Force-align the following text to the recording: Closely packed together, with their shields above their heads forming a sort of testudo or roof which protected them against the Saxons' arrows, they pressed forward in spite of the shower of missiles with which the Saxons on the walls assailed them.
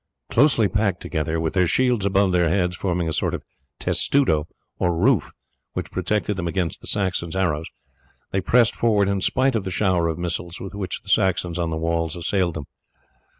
Closely 0.31 0.67
packed 0.67 0.99
together, 0.99 1.39
with 1.39 1.53
their 1.53 1.67
shields 1.67 2.07
above 2.07 2.31
their 2.31 2.49
heads 2.49 2.75
forming 2.75 3.07
a 3.07 3.13
sort 3.13 3.35
of 3.35 3.43
testudo 3.79 4.47
or 4.79 4.95
roof 4.97 5.31
which 5.73 5.91
protected 5.91 6.37
them 6.37 6.47
against 6.47 6.81
the 6.81 6.87
Saxons' 6.87 7.35
arrows, 7.35 7.67
they 8.31 8.41
pressed 8.41 8.75
forward 8.75 9.07
in 9.07 9.21
spite 9.21 9.53
of 9.53 9.63
the 9.63 9.69
shower 9.69 10.07
of 10.07 10.17
missiles 10.17 10.59
with 10.59 10.73
which 10.73 11.01
the 11.03 11.09
Saxons 11.09 11.59
on 11.59 11.69
the 11.69 11.77
walls 11.77 12.15
assailed 12.15 12.55
them. 12.55 12.65